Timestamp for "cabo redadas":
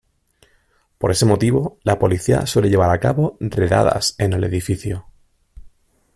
2.99-4.15